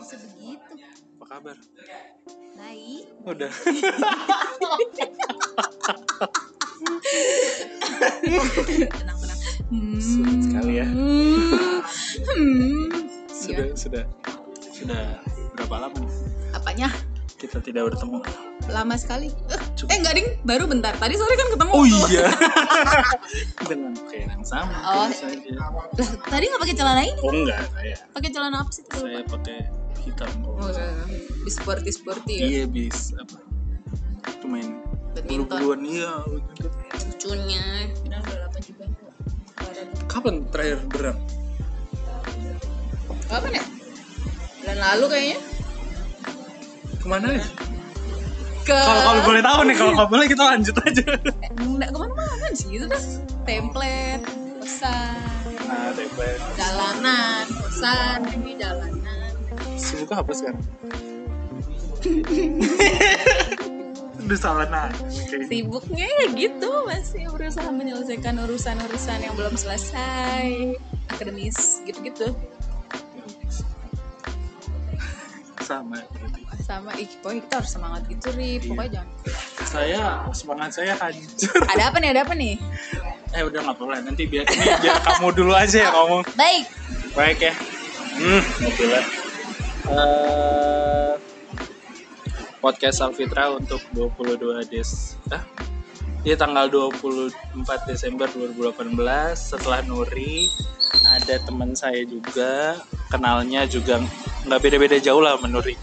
bisa 0.00 0.14
begitu 0.18 0.72
Apa 1.16 1.24
kabar? 1.28 1.56
baik 2.56 3.04
Udah. 3.22 3.50
tenang 8.90 9.16
tenang 9.16 9.38
hmm. 9.70 9.98
Sulit 9.98 10.38
sekali 10.42 10.72
ya. 10.76 10.86
hmm. 10.88 11.80
Sudah, 13.30 13.64
Iya. 13.66 13.74
sudah. 13.74 14.02
Sudah 14.70 15.02
berapa 15.52 15.74
lama 15.78 15.96
nih 15.98 16.10
apanya 16.50 16.88
kita 17.36 17.58
tidak 17.58 17.88
bertemu? 17.88 18.18
lama 18.66 18.94
sekali 18.94 19.28
eh, 19.48 19.60
Cukup. 19.74 19.88
eh 19.88 19.96
enggak 19.96 20.12
ding 20.14 20.28
baru 20.42 20.62
bentar 20.64 20.92
tadi 20.94 21.14
sore 21.14 21.34
kan 21.34 21.46
ketemu 21.48 21.70
Oh 21.70 21.82
tuh. 21.82 22.06
iya. 22.06 22.26
Dengan 23.66 23.90
pakaian 23.94 24.26
yang 24.30 24.42
sama. 24.42 24.74
Oh. 24.78 25.04
lah 25.04 25.08
tadi 26.26 26.44
nggak 26.46 26.60
pakai 26.60 26.74
celana 26.74 27.02
ini 27.02 27.18
Oh 27.18 27.30
enggak, 27.34 27.60
saya. 27.70 27.94
pakai 28.10 28.28
celana 28.30 28.56
apa 28.58 28.70
sih 28.70 28.82
Saya 28.86 29.22
pakai 29.22 29.58
hitam. 29.98 30.30
oh 30.46 30.70
di 31.40 31.50
sporty 31.50 31.90
sporty 31.90 32.34
ya 32.38 32.46
Iya 32.46 32.64
bis 32.68 33.12
apa? 33.16 33.36
Itu 34.30 34.46
main 34.46 34.68
badminton 35.12 35.82
iya. 35.84 36.12
lama 38.38 38.58
juga 38.62 38.84
Kapan 40.06 40.34
terakhir 40.50 40.78
berang? 40.90 41.18
kapan 43.30 43.62
ya 43.62 43.64
bulan 44.60 44.78
lalu 44.82 45.04
kayaknya 45.06 45.38
Ke 46.98 47.06
mana 47.06 47.26
ke 48.60 48.74
Kalau 48.76 49.02
kalau 49.06 49.20
boleh 49.24 49.42
tahu 49.42 49.60
nih, 49.64 49.76
kalau 49.78 50.06
boleh 50.06 50.26
kita 50.28 50.42
lanjut 50.44 50.74
aja. 50.82 51.04
nggak 51.56 51.90
ke 51.90 51.98
mana-mana 51.98 52.46
sih 52.52 52.68
gitu 52.74 52.84
dah 52.90 53.02
template 53.46 54.22
pesan 54.60 55.16
Nah, 55.64 55.94
template. 55.94 56.42
jalanan 56.58 57.44
pesan 57.46 58.18
ini 58.34 58.52
jalanan 58.58 58.99
Sibuk 59.80 60.12
apa 60.12 60.32
sekarang? 60.36 60.60
Udah 64.30 64.38
salah 64.38 64.68
nah. 64.70 64.86
sibuknya 65.50 66.06
ya 66.06 66.26
gitu 66.36 66.70
masih 66.86 67.26
berusaha 67.32 67.66
menyelesaikan 67.72 68.38
urusan-urusan 68.46 69.26
yang 69.26 69.34
belum 69.34 69.58
selesai 69.58 70.78
akademis 71.10 71.82
gitu-gitu 71.82 72.30
Sama. 75.66 76.02
sama 76.62 76.94
ih 76.98 77.10
pokoknya 77.22 77.42
kita 77.46 77.54
harus 77.62 77.70
semangat 77.74 78.02
gitu 78.06 78.30
Rip 78.38 78.62
pokoknya 78.70 78.90
jangan 79.02 79.10
Saya 79.66 80.02
semangat 80.30 80.70
saya 80.78 80.94
hancur. 80.94 81.62
ada 81.74 81.90
apa 81.90 81.98
nih 81.98 82.08
ada 82.14 82.22
apa 82.22 82.34
nih 82.38 82.54
Eh 83.30 83.42
udah 83.46 83.62
nggak 83.62 83.76
perlu 83.78 83.94
lah. 83.94 84.02
Nanti 84.02 84.26
biar 84.26 84.42
ini 84.50 84.66
biar 84.82 84.98
kamu 85.06 85.30
dulu 85.30 85.54
aja 85.54 85.86
ya 85.86 85.90
ngomong. 85.94 86.26
baik 86.34 86.66
Baik 87.14 87.38
ya. 87.38 87.54
Hmm, 88.18 88.42
mobilnya. 88.62 89.02
Eh, 89.90 91.12
podcast 92.62 93.02
Alfitra 93.02 93.50
untuk 93.58 93.82
22 93.90 94.62
Des. 94.70 95.18
Ah? 95.34 95.42
Di 96.22 96.36
tanggal 96.38 96.70
24 96.70 97.34
Desember 97.90 98.30
2018 98.30 98.94
setelah 99.34 99.82
Nuri 99.82 100.46
ada 101.10 101.42
teman 101.42 101.74
saya 101.74 102.06
juga 102.06 102.78
kenalnya 103.10 103.66
juga 103.66 103.98
nggak 104.46 104.60
beda-beda 104.62 104.96
jauh 105.02 105.18
lah 105.18 105.34
Nuri. 105.42 105.74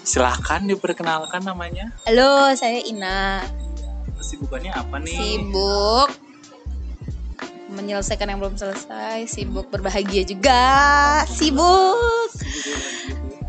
Silahkan 0.00 0.64
diperkenalkan 0.64 1.42
namanya. 1.44 1.92
halo 2.06 2.54
saya 2.54 2.78
Ina 2.80 3.42
Kesibukannya 4.16 4.72
apa 4.72 4.96
nih? 5.02 5.12
sibuk 5.18 6.08
menyelesaikan 7.68 8.26
yang 8.26 8.38
belum 8.38 8.54
selesai 8.54 9.26
sibuk 9.26 9.66
berbahagia 9.68 10.22
juga 10.22 10.62
sibuk 11.28 12.30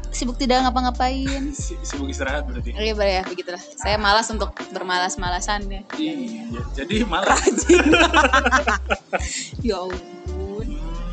sibuk 0.09 0.33
tidak 0.35 0.65
ngapa-ngapain 0.65 1.53
Si- 1.53 1.77
Sibuk 1.79 2.09
istirahat 2.09 2.43
berarti. 2.43 2.73
Iya 2.73 2.93
ber- 2.93 3.05
ya 3.07 3.21
begitulah. 3.21 3.61
Saya 3.61 3.95
malas 3.95 4.25
untuk 4.27 4.49
bermalas-malasan 4.71 5.69
ya. 5.69 5.81
Iya, 5.93 6.13
jadi 6.73 7.05
malah. 7.05 7.37
Ya 9.61 9.77
ampun. 9.77 10.67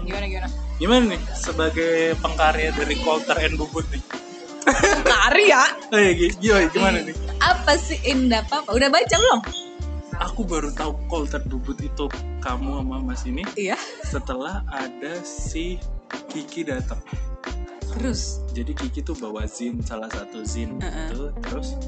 Gimana 0.05 0.25
gimana? 0.25 0.49
Gimana 0.77 1.03
nih 1.13 1.21
sebagai 1.35 1.95
pengkarya 2.19 2.73
dari 2.73 2.97
Coulter 2.99 3.37
and 3.41 3.57
Bubut 3.57 3.85
nih? 3.89 4.01
Karya? 5.05 5.63
Eh, 5.93 6.11
gi- 6.15 6.37
gimana, 6.41 6.65
gimana 6.69 6.99
nih? 7.03 7.15
Apa 7.39 7.77
sih 7.77 8.01
indah 8.03 8.41
apa? 8.43 8.65
Udah 8.69 8.89
baca 8.89 9.15
belum? 9.15 9.41
Aku 10.21 10.47
baru 10.47 10.71
tahu 10.71 10.95
Coulter 11.07 11.43
Bubut 11.43 11.79
itu 11.79 12.07
kamu 12.39 12.83
sama 12.83 12.97
Mas 13.01 13.23
ini 13.25 13.43
Iya. 13.55 13.75
setelah 14.03 14.63
ada 14.69 15.19
si 15.25 15.79
Kiki 16.31 16.67
datang. 16.67 17.01
Terus? 17.95 18.43
Jadi 18.51 18.75
Kiki 18.75 19.01
tuh 19.01 19.15
bawa 19.15 19.47
zin 19.47 19.79
salah 19.81 20.11
satu 20.11 20.43
zin 20.43 20.79
Heeh. 20.79 21.11
itu, 21.11 21.25
terus 21.43 21.79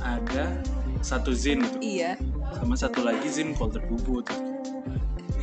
ada 0.00 0.56
satu 1.00 1.32
zin 1.32 1.60
itu 1.62 2.00
Iya. 2.00 2.16
sama 2.56 2.74
satu 2.74 3.04
lagi 3.04 3.28
zin 3.28 3.52
Coulter 3.52 3.80
Bubut. 3.84 4.28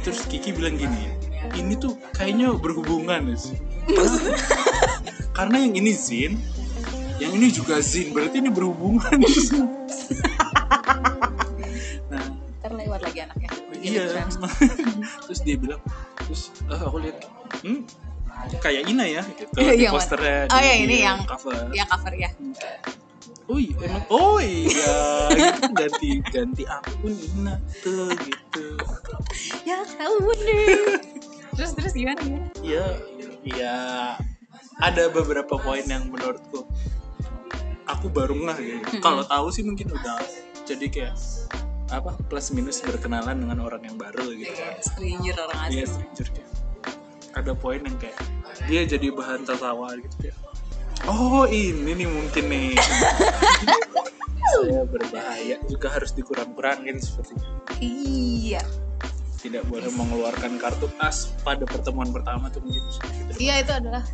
Terus 0.01 0.25
Kiki 0.25 0.49
bilang 0.51 0.77
gini, 0.77 1.13
ini 1.53 1.77
tuh 1.77 1.93
kayaknya 2.11 2.53
berhubungan 2.57 3.33
sih. 3.37 3.57
Karena 5.31 5.61
yang 5.61 5.73
ini 5.77 5.93
zin, 5.93 6.41
yang 7.21 7.37
ini 7.37 7.53
juga 7.53 7.77
zin, 7.79 8.09
berarti 8.09 8.41
ini 8.41 8.49
berhubungan. 8.49 9.21
lewat 13.01 13.09
lagi 13.09 13.19
anaknya. 13.25 13.49
iya. 13.81 14.03
terus 15.25 15.39
dia 15.41 15.55
bilang, 15.57 15.81
terus 16.21 16.53
eh, 16.69 16.77
aku 16.77 16.97
lihat, 17.01 17.17
hmm, 17.65 17.81
kayak 18.61 18.85
Ina 18.85 19.05
ya, 19.09 19.23
gitu. 19.25 19.57
Iya, 19.57 19.73
di 19.73 19.83
yang 19.89 19.93
posternya. 19.97 20.37
Oh, 20.53 20.61
iya, 20.61 20.73
di 20.77 20.85
ini 20.85 20.95
yang- 21.01 21.25
cover. 21.25 21.73
Ya 21.73 21.85
cover 21.89 22.13
ya. 22.13 22.29
Oh 23.51 23.59
iya, 23.59 23.75
emang, 23.83 24.05
oh 24.07 24.39
iya, 24.39 25.27
gitu, 25.35 25.75
ganti 25.75 26.09
ganti 26.31 26.63
akun 26.63 27.11
Ina 27.11 27.59
tuh 27.83 28.07
gitu. 28.15 28.65
Ya 29.67 29.83
tahu 29.97 30.31
deh. 30.45 31.01
terus 31.57 31.75
terus 31.75 31.91
gimana 31.91 32.21
gimana? 32.23 32.47
Iya, 32.63 32.85
iya. 33.43 33.75
Ada 34.79 35.11
beberapa 35.11 35.59
poin 35.59 35.83
yang 35.83 36.07
menurutku 36.07 36.63
aku 37.91 38.07
baru 38.07 38.39
ngeh 38.39 38.59
gitu. 38.87 39.03
Kalau 39.03 39.27
tahu 39.27 39.51
sih 39.51 39.67
mungkin 39.67 39.91
udah 39.91 40.23
jadi 40.63 40.85
kayak 40.87 41.13
apa 41.91 42.15
plus 42.25 42.49
minus 42.49 42.79
berkenalan 42.79 43.35
dengan 43.37 43.59
orang 43.61 43.83
yang 43.83 43.95
baru 43.95 44.31
gitu. 44.31 44.47
Kayak 44.49 44.79
stranger 44.81 45.35
orang 45.37 45.57
Iya, 45.67 45.83
asing. 45.83 45.87
stranger 45.91 46.27
kayak. 46.31 46.49
Ada 47.31 47.51
poin 47.53 47.79
yang 47.79 47.97
kayak 47.97 48.17
dia 48.65 48.81
jadi 48.85 49.07
bahan 49.11 49.43
tertawa 49.43 49.95
gitu 49.95 50.15
kayak. 50.21 50.37
Oh 51.03 51.43
ini 51.45 51.91
nih 51.93 52.07
mungkin 52.07 52.43
nih. 52.47 52.71
Saya 54.51 54.83
berbahaya 54.83 55.57
juga 55.65 55.87
harus 55.89 56.11
dikurang-kurangin 56.11 56.99
seperti 56.99 57.33
itu. 57.33 57.47
Iya. 57.81 58.63
tidak 59.41 59.65
boleh 59.65 59.89
mengeluarkan 59.89 60.61
kartu 60.61 60.85
as 61.01 61.33
pada 61.41 61.65
pertemuan 61.65 62.13
pertama 62.13 62.45
tuh 62.47 62.61
mungkin 62.61 62.77
gitu. 62.93 63.41
Iya 63.41 63.65
itu 63.65 63.73
adalah 63.73 64.05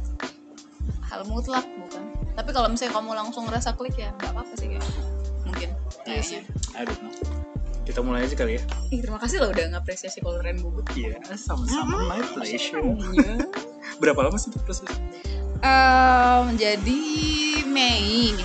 hal 1.04 1.28
mutlak 1.28 1.68
bukan. 1.68 2.00
Tapi 2.32 2.50
kalau 2.50 2.72
misalnya 2.72 2.96
kamu 2.96 3.12
langsung 3.12 3.44
ngerasa 3.44 3.76
klik 3.76 4.00
ya 4.00 4.16
nggak 4.16 4.32
apa-apa 4.32 4.54
sih 4.56 4.72
kayak 4.72 4.88
mungkin. 5.44 5.70
Iya 6.08 6.22
sih. 6.24 6.40
Kayaknya. 6.72 6.80
I 6.80 6.84
don't 6.88 7.02
know. 7.04 7.12
Kita 7.88 8.04
mulai 8.04 8.28
aja 8.28 8.36
kali 8.36 8.60
ya. 8.60 8.62
Ih, 8.92 9.00
terima 9.00 9.16
kasih 9.16 9.40
loh 9.40 9.56
udah 9.56 9.66
ngapresiasi 9.72 10.20
koloran 10.20 10.60
bubut. 10.60 10.84
Iya, 10.92 11.24
sama-sama 11.40 12.12
my 12.12 12.20
pleasure. 12.36 12.84
Iya. 12.84 13.48
Berapa 14.04 14.28
lama 14.28 14.36
sih 14.36 14.52
proses? 14.52 14.92
Em, 15.64 16.46
jadi 16.60 17.02
Mei 17.64 18.36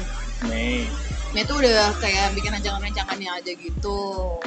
Mei. 0.46 0.86
Mei 1.34 1.42
tuh 1.42 1.58
udah 1.58 1.90
kayak 1.98 2.38
bikin 2.38 2.54
rancangan-rancangannya 2.54 3.30
aja 3.42 3.52
gitu 3.52 4.38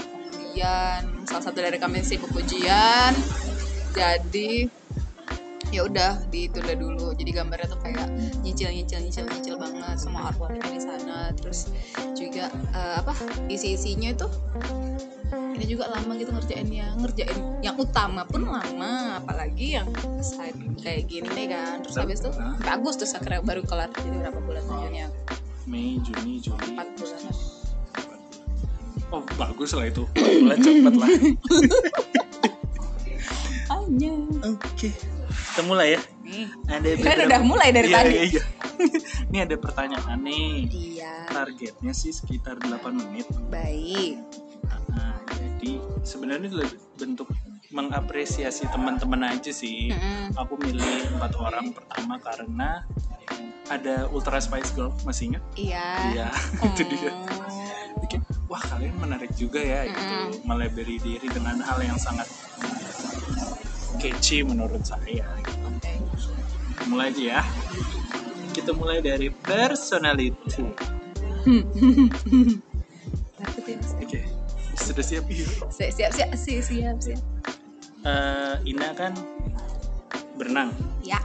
kemudian 0.56 1.28
salah 1.28 1.44
satu 1.52 1.60
dari 1.60 1.76
kami 1.76 2.00
sibuk 2.00 2.32
ujian 2.32 3.12
jadi 3.92 4.72
ya 5.76 5.84
udah 5.84 6.12
ditunda 6.32 6.72
dulu 6.72 7.12
jadi 7.20 7.44
gambarnya 7.44 7.68
tuh 7.68 7.80
kayak 7.84 8.08
nyicil 8.48 8.72
nyicil 8.72 9.04
nyicil 9.04 9.26
nyicil 9.28 9.56
banget 9.60 10.00
semua 10.00 10.32
artworknya 10.32 10.64
di 10.72 10.80
sana 10.80 11.18
terus 11.36 11.68
juga 12.16 12.48
eh, 12.72 12.96
apa 13.04 13.12
isi 13.52 13.76
isinya 13.76 14.16
itu 14.16 14.28
ini 15.56 15.66
juga 15.68 15.92
lama 15.92 16.16
gitu 16.16 16.32
ngerjainnya 16.32 16.96
ngerjain 17.00 17.38
yang 17.60 17.76
utama 17.76 18.24
pun 18.24 18.48
lama 18.48 19.20
apalagi 19.20 19.76
yang 19.76 19.88
side 20.24 20.56
kayak 20.80 21.12
gini 21.12 21.52
kan 21.52 21.84
terus 21.84 22.00
habis 22.00 22.24
itu 22.24 22.32
Hah? 22.32 22.56
bagus 22.64 22.96
terus 22.96 23.12
akhirnya 23.16 23.44
baru 23.44 23.64
kelar 23.68 23.92
jadi 24.00 24.16
berapa 24.16 24.40
bulan 24.40 24.64
tujuannya 24.64 25.08
Mei, 25.66 25.98
Juni, 25.98 26.38
Juli. 26.40 26.62
empat 26.62 26.88
bulan 26.96 27.22
Oh, 29.14 29.22
bagus 29.38 29.72
lah 29.74 29.86
itu. 29.90 30.04
Bulan 30.18 30.60
cepet 30.60 30.94
lah. 30.98 31.10
hanya 33.86 34.14
Oke. 34.44 34.90
Kita 35.56 35.72
mulai 35.72 35.96
ya. 35.96 36.02
nih 36.20 36.52
Ada 36.68 36.88
kan 37.00 37.18
udah 37.32 37.42
mulai 37.48 37.72
dari 37.72 37.88
Iya, 37.88 37.96
tadi 37.96 38.12
Iya, 38.12 38.24
iya. 38.28 38.44
Ini 39.32 39.38
ada 39.48 39.56
pertanyaan 39.56 40.20
nih. 40.20 40.68
iya 40.68 41.14
Targetnya 41.32 41.96
sih 41.96 42.12
sekitar 42.12 42.60
8 42.60 42.76
menit. 42.92 43.24
baik 43.48 44.20
Nah, 44.92 45.16
jadi 45.32 45.80
sebenarnya 46.04 46.52
itu 46.52 46.60
bentuk 47.00 47.32
mengapresiasi 47.72 48.68
teman-teman 48.68 49.32
aja 49.32 49.56
sih. 49.56 49.96
Mm-mm. 49.96 50.36
Aku 50.44 50.60
milih 50.60 51.08
empat 51.16 51.40
orang 51.40 51.72
pertama 51.72 52.20
karena 52.20 52.84
ada 53.72 54.12
Ultra 54.12 54.44
Spice 54.44 54.76
Girl 54.76 54.92
masih 55.08 55.32
ingat? 55.40 55.44
Iya. 55.56 55.88
Iya, 56.12 56.28
itu 56.68 56.84
dia. 56.84 57.16
Bikin, 58.04 58.20
wah 58.52 58.60
kalian 58.60 59.00
menarik 59.00 59.32
juga 59.40 59.64
ya 59.64 59.88
gitu 59.88 60.44
melabeli 60.44 61.00
diri 61.00 61.32
dengan 61.32 61.64
hal 61.64 61.80
yang 61.80 61.96
sangat 61.96 62.28
catchy 64.06 64.46
menurut 64.46 64.86
saya 64.86 65.26
gitu. 65.42 65.68
Mulai 66.86 67.10
aja 67.10 67.24
ya. 67.26 67.42
Kita 68.54 68.70
mulai 68.78 69.02
dari 69.02 69.34
personality. 69.34 70.62
Takut 73.36 73.66
ya. 73.66 73.78
Oke, 73.98 74.22
sudah 74.78 75.02
siap 75.02 75.26
iya. 75.26 75.46
Siap, 75.74 75.92
siap, 75.98 76.12
siap, 76.14 76.32
siap, 76.38 76.62
siap, 76.62 76.98
siap. 77.02 77.22
Eh, 78.06 78.56
Ina 78.70 78.94
kan 78.94 79.18
berenang, 80.38 80.70
Ya, 81.02 81.18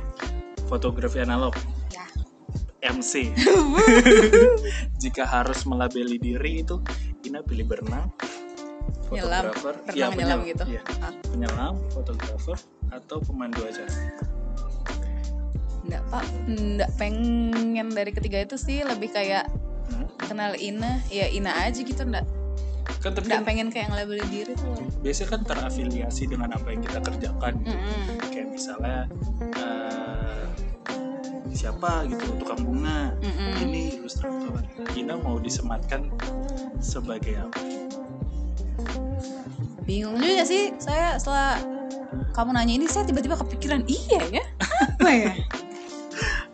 fotografi 0.65 1.21
analog, 1.21 1.53
ya. 1.93 2.09
MC. 2.81 3.37
Jika 5.05 5.29
harus 5.29 5.69
melabeli 5.69 6.17
diri 6.17 6.65
itu, 6.65 6.81
Ina 7.29 7.45
pilih 7.45 7.69
berenang, 7.69 8.09
fotografer, 9.05 9.75
ya, 9.91 10.07
nyelam 10.07 10.13
penyel- 10.39 10.47
gitu. 10.47 10.65
iya, 10.69 10.83
Ah. 10.99 11.13
penyelam, 11.25 11.75
fotografer, 11.91 12.59
atau 12.89 13.17
pemandu 13.21 13.61
acara. 13.61 13.91
Enggak, 15.83 16.03
Pak. 16.07 16.25
Enggak 16.47 16.91
pengen 16.95 17.87
dari 17.89 18.11
ketiga 18.11 18.39
itu 18.39 18.55
sih 18.55 18.81
lebih 18.81 19.11
kayak 19.11 19.51
Hmm? 19.89 20.07
kenal 20.21 20.55
Ina, 20.55 21.03
ya 21.09 21.27
Ina 21.27 21.51
aja 21.61 21.81
gitu 21.81 21.99
enggak. 22.01 22.23
Kan 23.01 23.11
tapi 23.11 23.27
Enggak 23.27 23.37
kan 23.37 23.45
pengen 23.45 23.69
kayak 23.69 23.87
ngelabelin 23.89 24.29
diri 24.29 24.53
tuh. 24.55 24.77
biasanya 25.01 25.29
kan 25.29 25.41
terafiliasi 25.43 26.23
dengan 26.27 26.53
apa 26.53 26.69
yang 26.69 26.81
kita 26.81 26.99
kerjakan. 27.01 27.55
Mm-mm. 27.61 28.23
Kayak 28.25 28.49
misalnya 28.51 28.99
eh, 29.57 30.45
siapa 31.51 32.07
gitu, 32.07 32.25
tukang 32.37 32.61
bunga, 32.61 33.17
Mm-mm. 33.19 33.53
ini 33.61 33.99
ilustrator. 33.99 34.63
Ina 34.93 35.17
mau 35.17 35.37
disematkan 35.37 36.07
sebagai 36.79 37.35
apa? 37.41 37.59
Bingung 39.85 40.21
juga 40.23 40.45
sih? 40.47 40.71
Saya 40.79 41.19
setelah 41.19 41.59
kamu 42.35 42.55
nanya 42.55 42.75
ini 42.79 42.87
saya 42.87 43.07
tiba-tiba 43.07 43.35
kepikiran 43.39 43.83
iya 43.87 44.23
ya? 44.41 44.45
Apa 44.99 45.11
ya? 45.11 45.33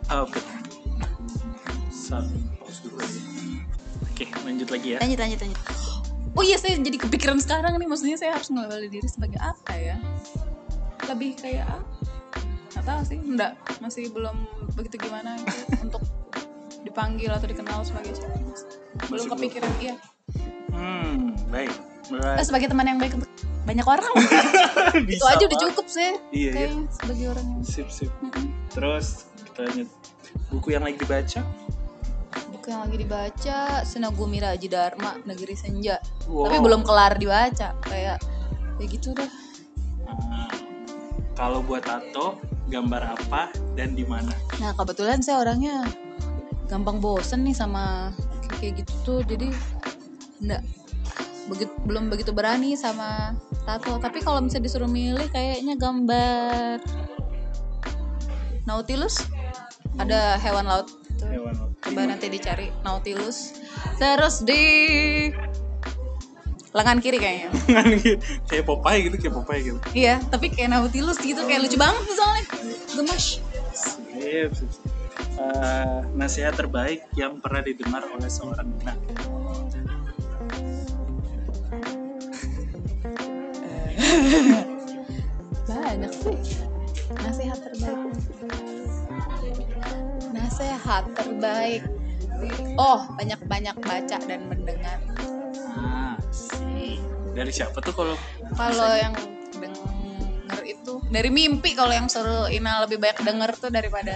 Aja. 0.07 0.39
Oke, 4.17 4.25
lanjut 4.47 4.69
lagi 4.73 4.87
ya. 4.95 4.97
lanjut 5.03 5.19
lanjut 5.19 5.39
lanjut. 5.45 5.59
Oh 6.37 6.43
iya 6.45 6.57
saya 6.57 6.79
jadi 6.79 6.97
kepikiran 6.97 7.37
sekarang 7.37 7.77
nih. 7.77 7.85
Maksudnya 7.85 8.17
saya 8.17 8.33
harus 8.33 8.49
ngelabelin 8.49 8.89
diri 8.89 9.05
sebagai 9.05 9.37
apa 9.37 9.73
ya? 9.77 9.97
Lebih 11.05 11.37
kayak 11.37 11.69
apa? 11.69 11.85
Nggak 12.73 12.85
tahu 12.85 13.01
sih. 13.05 13.19
Enggak 13.21 13.51
masih 13.77 14.09
belum 14.09 14.37
begitu 14.73 14.97
gimana 15.01 15.37
gitu 15.37 15.61
untuk 15.85 16.01
dipanggil 16.81 17.29
atau 17.29 17.45
dikenal 17.45 17.85
sebagai 17.85 18.17
siapa. 18.17 18.37
Belum. 19.11 19.29
kepikiran 19.37 19.71
iya. 19.77 19.95
Hmm, 20.73 21.37
baik. 21.53 21.73
Eh, 22.07 22.11
Mulai. 22.13 22.39
sebagai 22.41 22.67
teman 22.67 22.85
yang 22.85 22.97
baik 22.97 23.13
untuk 23.13 23.27
banyak 23.61 23.83
orang 23.83 24.07
itu 24.95 25.11
Bisa, 25.11 25.27
aja 25.29 25.43
udah 25.45 25.59
cukup 25.61 25.85
sih 25.87 26.11
Iya, 26.29 26.39
iya. 26.39 26.51
kayaknya 26.53 26.83
sebagai 26.89 27.25
orang 27.27 27.45
yang 27.45 27.61
Sip, 27.61 27.87
sip. 27.89 28.11
Mm-mm. 28.21 28.47
Terus 28.69 29.07
kita 29.43 29.59
lanjut. 29.61 29.89
Buku 30.47 30.67
yang 30.69 30.83
lagi 30.83 30.97
dibaca? 30.97 31.41
buku 32.47 32.67
yang 32.69 32.81
lagi 32.81 32.97
dibaca 32.97 33.59
Senagumi 33.81 34.37
Raji 34.37 34.67
Dharma 34.67 35.19
Negeri 35.21 35.51
Senja 35.53 35.97
Wow. 36.25 36.47
tapi 36.47 36.57
belum 36.59 36.81
kelar 36.81 37.15
dibaca 37.15 37.75
kayak 37.81 38.19
ya 38.77 38.85
gitu 38.85 39.11
dah 39.11 39.27
Ah, 40.05 40.47
kalau 41.33 41.59
buat 41.59 41.81
tato, 41.81 42.37
gambar 42.65 43.15
apa 43.15 43.47
dan 43.73 43.91
di 43.91 44.03
mana? 44.03 44.31
nah 44.57 44.71
kebetulan 44.73 45.19
saya 45.19 45.39
orangnya 45.39 45.87
gampang 46.65 46.97
bosen 46.97 47.41
nih 47.41 47.53
sama 47.53 48.11
kayak- 48.45 48.55
kayak 48.57 48.73
gitu 48.77 48.93
tuh 49.01 49.19
jadi 49.23 49.47
enggak 50.37 50.61
begitu 51.47 51.73
belum 51.87 52.11
begitu 52.11 52.31
berani 52.35 52.75
sama 52.75 53.35
tato 53.63 53.95
tapi 53.99 54.19
kalau 54.19 54.43
misalnya 54.43 54.67
disuruh 54.67 54.89
milih 54.89 55.27
kayaknya 55.31 55.79
gambar 55.79 56.83
Nautilus 58.67 59.23
ada 59.95 60.35
hewan 60.43 60.67
laut. 60.67 60.91
Hewan 61.23 61.55
apa? 61.55 61.67
coba 61.81 61.99
nanti 62.03 62.27
dicari 62.27 62.67
Nautilus 62.83 63.55
terus 63.97 64.43
di 64.43 64.61
lengan 66.75 66.99
kiri 66.99 67.17
kayaknya 67.17 67.49
kayak 68.51 68.63
Popeye 68.67 69.07
gitu, 69.07 69.15
kayak 69.17 69.33
Popeye 69.33 69.61
gitu. 69.65 69.79
iya 69.95 70.19
tapi 70.29 70.51
kayak 70.51 70.75
Nautilus 70.75 71.17
gitu 71.23 71.41
kayak 71.47 71.63
lucu 71.63 71.79
banget 71.79 72.03
misalnya 72.05 72.43
sip. 73.17 74.51
Eh, 75.37 75.99
nasihat 76.17 76.57
terbaik 76.57 77.05
yang 77.13 77.37
pernah 77.37 77.61
didengar 77.61 78.01
oleh 78.09 78.25
seorang 78.25 78.73
anak. 78.81 78.97
Banyak 85.67 86.11
sih. 86.13 86.37
Nasihat 87.17 87.59
terbaik. 87.59 88.11
Nasihat 90.31 91.03
terbaik. 91.15 91.81
Oh 92.77 93.07
banyak 93.17 93.39
banyak 93.49 93.75
baca 93.81 94.17
dan 94.21 94.41
mendengar. 94.45 94.99
Ah, 95.73 96.15
sih. 96.29 97.01
Dari 97.33 97.51
siapa 97.51 97.81
tuh 97.81 97.93
kalau 97.95 98.15
kalau 98.57 98.91
yang 98.93 99.13
denger 99.57 100.61
itu 100.65 100.93
dari 101.09 101.29
mimpi 101.33 101.73
kalau 101.73 101.93
yang 101.93 102.05
suruh 102.05 102.45
Ina 102.51 102.85
lebih 102.85 103.01
banyak 103.01 103.19
denger 103.25 103.51
tuh 103.57 103.69
daripada 103.73 104.15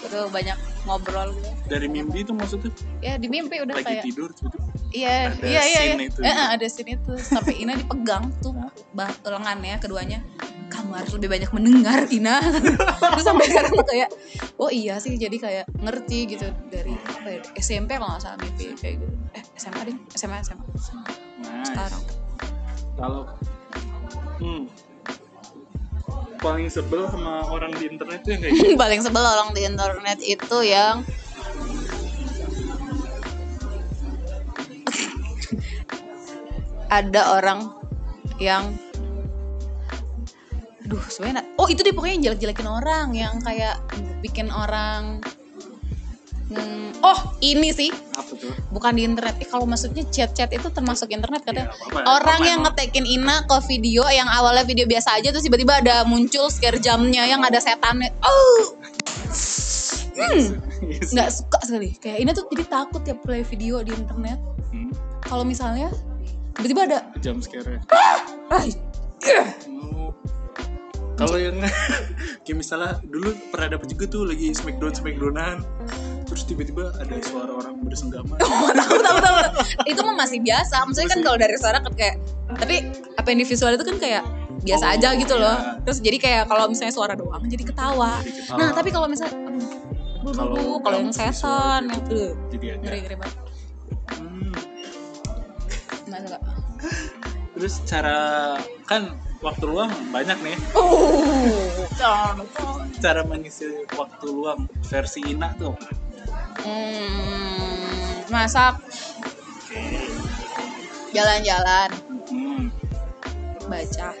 suruh 0.00 0.32
banyak 0.32 0.56
ngobrol 0.88 1.36
gitu. 1.36 1.50
Dari 1.68 1.86
mimpi 1.86 2.24
itu 2.24 2.32
maksudnya? 2.32 2.72
Ya 3.04 3.20
di 3.20 3.28
mimpi 3.28 3.60
udah 3.60 3.74
lagi 3.76 3.86
kayak 3.86 4.04
tidur 4.08 4.30
gitu. 4.32 4.56
Iya, 4.90 5.30
Ada 5.30 5.46
iya, 5.46 5.62
iya, 5.62 5.80
scene 5.80 6.02
iya. 6.02 6.10
itu. 6.10 6.20
Eh, 6.20 6.28
eh, 6.28 6.46
ada 6.58 6.66
scene 6.66 6.90
itu. 6.98 7.12
Sampai 7.22 7.54
Ina 7.62 7.78
dipegang 7.78 8.34
tuh 8.42 8.52
bah 8.90 9.10
lengannya 9.22 9.78
keduanya. 9.78 10.18
Kamu 10.70 10.94
harus 10.94 11.12
lebih 11.14 11.30
banyak 11.30 11.50
mendengar, 11.54 12.06
Ina. 12.10 12.42
Terus 13.14 13.26
sampai 13.26 13.46
sekarang 13.50 13.72
tuh 13.74 13.86
kayak, 13.86 14.08
oh 14.58 14.70
iya 14.70 14.98
sih, 15.02 15.18
jadi 15.18 15.36
kayak 15.38 15.64
ngerti 15.78 16.18
gitu 16.34 16.46
dari 16.70 16.94
apa 16.94 17.28
ya, 17.30 17.40
SMP 17.58 17.98
kalau 17.98 18.14
nggak 18.14 18.22
salah 18.22 18.38
mimpi 18.38 18.74
kayak 18.78 19.02
gitu. 19.02 19.14
Eh, 19.34 19.44
SMA 19.58 19.80
deh, 19.86 19.96
SMA, 20.14 20.38
SMA. 20.46 20.64
Nah, 21.40 21.64
Sekarang. 21.66 22.02
kalau 23.00 23.22
hmm, 24.42 24.68
paling 26.40 26.66
sebel 26.72 27.04
sama 27.12 27.44
orang 27.52 27.70
di 27.76 27.84
internet 27.86 28.24
tuh 28.24 28.30
yang 28.34 28.40
kayak 28.42 28.52
gitu. 28.56 28.74
Paling 28.82 29.00
sebel 29.04 29.24
orang 29.24 29.48
di 29.52 29.62
internet 29.68 30.18
itu 30.24 30.58
yang 30.64 31.04
ada 36.90 37.38
orang 37.38 37.70
yang 38.42 38.74
aduh 40.84 41.06
sebenarnya 41.06 41.46
oh 41.54 41.70
itu 41.70 41.86
deh 41.86 41.94
pokoknya 41.94 42.14
yang 42.18 42.24
jelek-jelekin 42.34 42.66
orang 42.66 43.06
yang 43.14 43.38
kayak 43.40 43.78
bikin 44.20 44.50
orang 44.50 45.22
Hmm, 46.50 46.90
oh 47.06 47.38
ini 47.46 47.70
sih 47.70 47.94
apa 47.94 48.34
tuh? 48.34 48.50
bukan 48.74 48.98
di 48.98 49.06
internet. 49.06 49.38
Eh, 49.38 49.46
kalau 49.46 49.70
maksudnya 49.70 50.02
chat-chat 50.10 50.50
itu 50.50 50.66
termasuk 50.74 51.06
internet 51.14 51.46
katanya. 51.46 51.70
Ya, 51.70 51.78
apa-apa. 51.94 52.10
Orang 52.10 52.40
Apa 52.42 52.48
yang 52.50 52.58
ngetekin 52.66 53.06
Ina 53.06 53.46
ke 53.46 53.54
video 53.70 54.02
yang 54.10 54.26
awalnya 54.26 54.66
video 54.66 54.82
biasa 54.82 55.22
aja 55.22 55.30
terus 55.30 55.46
tiba-tiba 55.46 55.78
ada 55.78 56.02
muncul 56.02 56.50
scare 56.50 56.82
jamnya 56.82 57.22
yang 57.22 57.38
ada 57.46 57.62
setannya. 57.62 58.10
Oh, 58.26 58.74
hmm, 60.18 60.58
Yes. 60.90 61.14
nggak 61.14 61.30
suka 61.30 61.58
sekali. 61.62 61.94
Kayak 62.02 62.18
Ina 62.18 62.30
tuh 62.34 62.50
jadi 62.50 62.64
takut 62.66 63.02
ya 63.06 63.14
play 63.14 63.46
video 63.46 63.86
di 63.86 63.94
internet. 63.94 64.42
Hmm, 64.74 64.90
Kalau 65.22 65.46
misalnya 65.46 65.94
tiba-tiba 66.56 66.82
ada, 66.86 66.98
jam 67.18 67.38
scare 67.38 67.78
ah, 67.90 68.18
Oh. 69.68 70.10
Kalau 71.14 71.36
yang 71.36 71.60
kayak 72.44 72.56
misalnya 72.56 72.96
dulu 73.04 73.36
pernah 73.52 73.76
dapet 73.76 73.92
juga 73.92 74.08
tuh 74.08 74.24
lagi 74.24 74.50
smackdown 74.50 74.96
smackdownan 74.96 75.60
terus 76.24 76.46
tiba-tiba 76.46 76.94
ada 76.96 77.18
suara 77.20 77.52
orang 77.52 77.82
bersenggama 77.82 78.38
tahu 78.38 78.70
tahu 78.72 78.96
tahu 78.96 79.16
tahu. 79.18 79.60
Itu 79.84 80.00
mah 80.00 80.16
masih 80.16 80.38
biasa. 80.40 80.86
Maksudnya 80.86 81.10
kan 81.10 81.20
kalau 81.20 81.36
dari 81.36 81.56
suara 81.58 81.82
kan 81.82 81.92
kayak 81.92 82.16
tapi 82.54 82.86
apa 83.18 83.26
yang 83.28 83.38
di 83.38 83.46
visual 83.46 83.74
itu 83.74 83.84
kan 83.84 83.96
kayak 83.98 84.22
biasa 84.62 84.84
Oh, 84.86 84.94
aja 84.94 85.08
gitu 85.18 85.34
loh. 85.34 85.56
iya. 85.58 85.82
Terus 85.82 85.98
jadi 86.00 86.16
kayak 86.22 86.42
kalau 86.46 86.64
misalnya 86.70 86.94
suara 86.94 87.12
doang 87.12 87.42
jadi 87.44 87.64
ketawa. 87.66 88.22
Jadi 88.22 88.32
ketawa. 88.40 88.56
Nah, 88.56 88.68
tapi 88.72 88.88
kalau 88.88 89.06
misalnya 89.10 89.36
Kalau 90.20 90.96
yang 90.96 91.10
visual 91.10 91.32
setan 91.34 91.82
gitu. 91.90 92.22
yang 92.62 92.80
jadi 92.80 92.96
agak 93.10 93.26
terus 97.56 97.84
cara 97.84 98.56
kan 98.88 99.12
waktu 99.40 99.64
luang 99.68 99.92
banyak 100.12 100.36
nih 100.44 100.56
Oh, 100.76 101.88
cara 103.00 103.24
mengisi 103.24 103.64
waktu 103.96 104.26
luang 104.28 104.68
versi 104.88 105.20
Ina 105.24 105.52
tuh 105.56 105.72
hmm, 106.64 108.28
masak, 108.28 108.76
jalan-jalan, 111.16 111.88
hmm. 112.28 112.68
baca. 113.66 114.12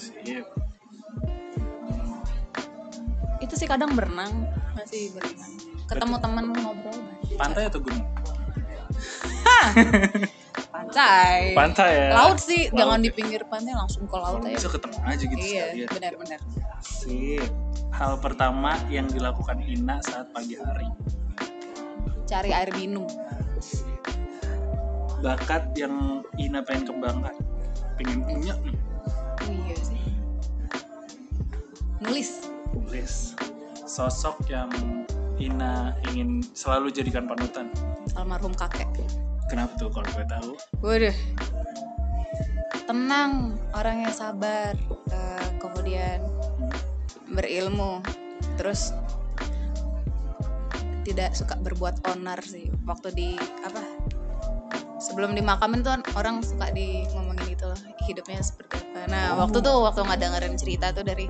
sip. 0.00 0.46
Itu 3.42 3.54
sih 3.58 3.68
kadang 3.68 3.92
berenang. 3.92 4.48
masih 4.72 5.12
berlima 5.12 5.44
ketemu 5.84 6.16
teman 6.16 6.48
ngobrol 6.56 6.96
Pantai 7.36 7.68
atau 7.68 7.84
gunung? 7.84 8.00
pantai 10.72 11.52
Pantai 11.52 11.90
ya. 11.92 12.08
laut 12.16 12.40
sih 12.40 12.72
Laut 12.72 12.78
jangan 12.80 12.98
ya. 12.98 13.04
di 13.04 13.10
pinggir 13.12 13.42
pantai 13.44 13.72
langsung 13.76 14.08
ke 14.08 14.16
laut 14.16 14.40
aja 14.42 14.56
bisa 14.56 14.68
ketemu 14.72 14.96
aja 15.04 15.24
gitu 15.28 15.38
iya 15.38 15.64
benar-benar 15.86 16.40
Sip. 16.82 17.46
Hal 17.92 18.16
pertama 18.18 18.74
yang 18.88 19.04
dilakukan 19.06 19.60
Ina 19.62 20.00
saat 20.00 20.32
pagi 20.32 20.56
hari. 20.56 20.88
cari 22.24 22.50
air 22.50 22.72
minum 22.72 23.04
Bakat 25.22 25.70
yang 25.78 26.24
Ina 26.34 26.66
pengen 26.66 26.88
kembangkan. 26.88 27.36
Pengen 27.94 28.26
punya 28.26 28.58
nih. 28.58 28.74
oh, 29.38 29.52
iya 29.62 29.76
sih 29.78 30.02
nulis 32.00 32.48
Tulis. 32.72 33.36
Sosok 33.84 34.48
yang 34.48 34.72
Ina 35.38 35.92
ingin 36.10 36.40
selalu 36.56 36.90
jadikan 36.90 37.28
panutan. 37.28 37.68
almarhum 38.16 38.56
kakek 38.56 38.88
Kenapa 39.52 39.76
tuh 39.76 39.92
kalau 39.92 40.08
gue 40.16 40.24
tahu? 40.24 40.56
waduh. 40.80 41.12
Tenang 42.88 43.60
orangnya 43.76 44.08
sabar 44.08 44.72
eh, 45.12 45.48
kemudian 45.60 46.24
berilmu. 47.28 48.00
Terus 48.56 48.96
tidak 51.04 51.36
suka 51.36 51.60
berbuat 51.60 52.00
onar 52.16 52.40
sih. 52.40 52.72
Waktu 52.88 53.12
di 53.12 53.36
apa 53.60 53.84
sebelum 54.96 55.36
dimakamin 55.36 55.84
tuh 55.84 56.00
orang 56.16 56.40
suka 56.40 56.72
di 56.72 57.04
ngomongin 57.12 57.52
gitu 57.52 57.68
loh 57.68 57.76
hidupnya 58.08 58.40
seperti 58.40 58.80
apa. 58.88 59.04
Nah 59.12 59.36
waktu 59.36 59.60
tuh 59.60 59.84
waktu 59.84 60.00
nggak 60.00 60.16
dengerin 60.16 60.56
cerita 60.56 60.96
tuh 60.96 61.04
dari 61.04 61.28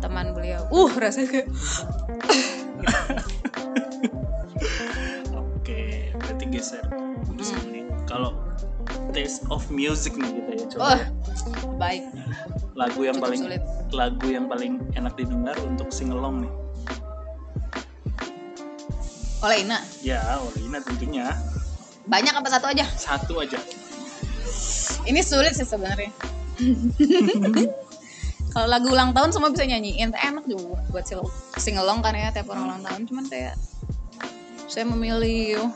teman 0.00 0.32
beliau. 0.32 0.64
Uh 0.72 0.88
rasanya 0.96 1.36
kayak 1.36 1.52
Oke, 5.36 6.16
berarti 6.16 6.48
geser. 6.48 7.07
Kalau 8.08 8.32
taste 9.12 9.44
of 9.52 9.60
music 9.68 10.16
nih 10.16 10.30
kita 10.40 10.50
ya 10.56 10.66
coba. 10.72 10.82
oh 10.82 10.98
baik. 11.76 12.08
Lagu 12.72 13.00
yang 13.04 13.20
cukup 13.20 13.26
paling 13.28 13.40
sulit. 13.44 13.62
lagu 13.92 14.26
yang 14.28 14.46
paling 14.48 14.80
enak 14.96 15.12
didengar 15.16 15.56
untuk 15.64 15.92
singelong 15.92 16.48
nih. 16.48 16.52
oleh 19.38 19.62
Ina? 19.62 19.78
Ya, 20.02 20.18
oleh 20.42 20.66
Ina 20.66 20.82
tentunya. 20.82 21.30
Banyak 22.10 22.34
apa 22.34 22.48
satu 22.50 22.66
aja? 22.72 22.88
Satu 22.98 23.38
aja. 23.38 23.60
ini 25.06 25.22
sulit 25.22 25.54
sih 25.54 25.68
sebenarnya. 25.68 26.10
Kalau 28.52 28.66
lagu 28.66 28.90
ulang 28.90 29.14
tahun 29.14 29.30
semua 29.30 29.52
bisa 29.54 29.62
nyanyiin. 29.62 30.10
Enak 30.10 30.48
juga 30.48 30.82
buat 30.90 31.04
sing- 31.06 31.22
singelong 31.60 32.02
kan 32.02 32.16
ya 32.16 32.34
tiap 32.34 32.50
orang 32.50 32.66
ulang 32.72 32.82
tahun. 32.82 33.06
Cuman 33.06 33.24
kayak 33.30 33.54
saya 34.66 34.84
memilih 34.88 35.70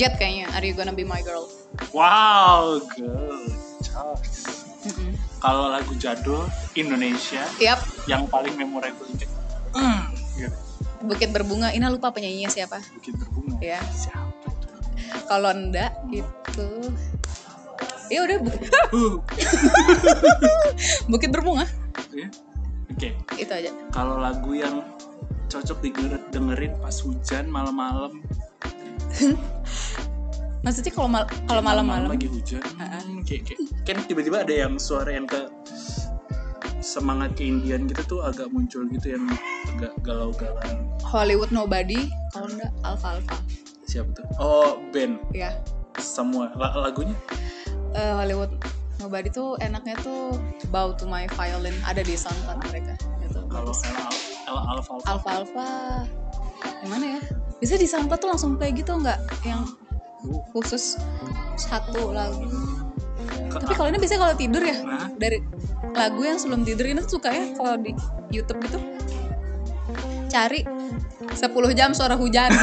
Jet 0.00 0.16
kayaknya 0.16 0.48
Are 0.56 0.64
you 0.64 0.72
gonna 0.72 0.92
be 0.96 1.04
my 1.04 1.20
girl 1.20 1.48
Wow, 1.90 2.80
job. 3.80 4.18
Mm-mm. 4.86 5.12
Kalau 5.42 5.68
lagu 5.70 5.92
jadul 5.98 6.46
Indonesia 6.78 7.42
Yap, 7.58 7.82
yang 8.06 8.24
paling 8.30 8.54
memorable 8.54 9.06
gitu. 9.14 9.32
Mm, 9.74 10.02
gitu. 10.38 10.56
Bukit 11.04 11.30
Berbunga. 11.34 11.74
Ina 11.74 11.90
lupa 11.90 12.10
penyanyinya 12.10 12.48
siapa. 12.48 12.80
Bikin 12.98 13.18
berbunga. 13.18 13.58
Ya, 13.60 13.80
Siapa 13.92 14.26
kalau 15.26 15.50
enggak 15.50 15.90
itu 16.10 16.68
ya 18.06 18.22
udah 18.22 18.38
Bukit, 18.38 18.70
Uh, 18.94 19.18
Bukit 21.10 21.30
Berbunga 21.34 21.66
ya. 22.14 22.28
Oke, 22.96 23.12
itu 23.36 23.52
aja. 23.52 23.70
kalau 23.92 24.16
lagu 24.16 24.56
yang 24.56 24.80
cocok 25.52 25.84
didengerin 25.84 26.22
dengerin 26.32 26.72
pas 26.80 26.96
hujan 27.04 27.44
malam-malam 27.50 28.24
Maksudnya 30.66 30.90
kalau 30.90 31.06
mal 31.06 31.22
kalau 31.46 31.62
malam-malam? 31.62 32.10
lagi 32.10 32.26
hujan. 32.26 32.58
Hmm, 32.74 33.22
kayak, 33.22 33.46
kayak 33.46 33.58
kan 33.86 33.96
tiba-tiba 34.10 34.42
ada 34.42 34.50
yang 34.66 34.82
suara 34.82 35.14
yang 35.14 35.22
ke 35.22 35.46
semangat 36.82 37.38
keindian 37.38 37.86
gitu 37.86 38.02
tuh 38.06 38.20
agak 38.26 38.50
muncul 38.50 38.82
gitu 38.90 39.14
yang 39.14 39.30
agak 39.70 39.94
galau-galau. 40.02 40.58
Hollywood 41.06 41.54
Nobody, 41.54 42.10
kalau 42.34 42.50
enggak 42.50 42.74
Alpha 42.82 43.14
Alpha. 43.14 43.36
siapa 43.86 44.10
tuh? 44.10 44.26
Oh 44.42 44.82
band 44.90 45.22
Ya, 45.30 45.54
semua. 46.02 46.50
La- 46.58 46.74
lagunya? 46.74 47.14
Eh, 47.94 48.12
Hollywood 48.18 48.50
Nobody 48.98 49.30
tuh 49.30 49.54
enaknya 49.62 49.94
tuh 50.02 50.34
Bow 50.74 50.90
to 50.98 51.06
My 51.06 51.30
Violin. 51.30 51.78
Ada 51.86 52.02
di 52.02 52.18
soundtrack 52.18 52.58
mereka. 52.66 52.94
Gitu. 53.22 53.38
kalau 53.46 53.70
Ella 53.70 54.10
Ella 54.46 54.62
Alfa 54.74 54.90
Alfa 54.98 55.10
Alpha 55.14 55.30
Alpha 55.30 55.68
gimana 56.82 57.04
ya? 57.14 57.20
Bisa 57.62 57.78
di 57.78 57.86
soundtrack 57.86 58.18
tuh 58.18 58.30
langsung 58.30 58.58
play 58.58 58.74
gitu 58.74 58.90
nggak? 58.90 59.18
Yang 59.46 59.78
khusus 60.52 60.98
satu 61.56 62.12
lagu. 62.12 62.44
Tapi 63.56 63.72
kalau 63.74 63.88
ini 63.90 63.98
biasanya 63.98 64.20
kalau 64.28 64.36
tidur 64.36 64.62
ya 64.62 64.76
dari 65.16 65.40
lagu 65.96 66.20
yang 66.22 66.36
sebelum 66.36 66.62
tidur 66.62 66.86
ini 66.86 67.02
suka 67.02 67.32
ya 67.32 67.44
kalau 67.56 67.80
di 67.80 67.96
YouTube 68.28 68.60
gitu 68.68 68.78
cari 70.28 70.60
10 71.32 71.78
jam 71.78 71.90
suara 71.96 72.14
hujan. 72.18 72.50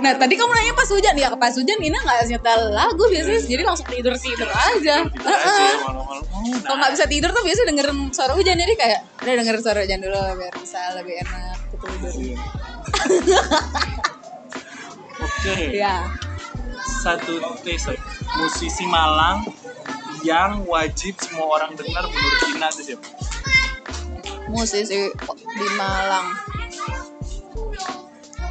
nah 0.00 0.16
tadi 0.16 0.32
kamu 0.32 0.48
nanya 0.48 0.72
pas 0.72 0.88
hujan 0.88 1.12
ya 1.12 1.28
pas 1.36 1.52
hujan 1.52 1.76
Ina 1.76 2.00
nggak 2.00 2.32
nyetel 2.32 2.72
lagu 2.72 3.04
biasanya 3.12 3.44
jadi 3.44 3.62
langsung 3.68 3.84
tidur 3.84 4.16
tidur 4.16 4.48
aja. 4.48 5.04
Tidur 5.04 5.28
aja 5.28 5.76
malam-malam 5.84 6.24
oh, 6.24 6.56
Kalau 6.64 6.76
nggak 6.80 6.92
bisa 6.96 7.04
tidur 7.04 7.28
tuh 7.36 7.44
biasanya 7.44 7.68
dengerin 7.68 8.08
suara 8.08 8.32
hujan 8.32 8.56
jadi 8.56 8.74
kayak 8.80 9.00
udah 9.20 9.34
dengerin 9.44 9.60
suara 9.60 9.84
hujan 9.84 10.00
dulu 10.00 10.40
biar 10.40 10.54
bisa 10.56 10.80
lebih 10.96 11.20
enak 11.20 11.56
gitu 11.68 11.84
tidur. 11.84 12.12
Iya. 12.16 12.69
Oke, 15.20 15.76
Ya. 15.76 16.08
satu 17.02 17.40
tes 17.60 17.84
musisi 18.36 18.84
Malang 18.88 19.44
yang 20.20 20.64
wajib 20.68 21.16
semua 21.20 21.60
orang 21.60 21.72
dengar 21.76 22.04
menurut 22.04 22.40
Ina 22.52 22.68
itu 22.72 22.82
siapa? 22.92 23.08
musisi 24.50 25.08
di 25.56 25.66
Malang. 25.78 26.26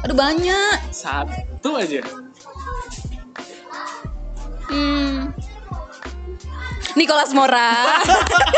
Aduh 0.00 0.16
banyak. 0.16 0.76
Satu 0.90 1.76
aja. 1.76 2.00
Hmm. 4.70 5.19
Nicholas 6.98 7.30
Mora. 7.34 8.00